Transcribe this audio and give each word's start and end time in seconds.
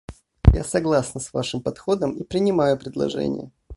Я 0.51 0.63
согласна 0.63 1.19
с 1.21 1.31
вашим 1.31 1.61
подходом 1.61 2.13
и 2.17 2.23
принимаю 2.23 2.75
предложение. 2.79 3.51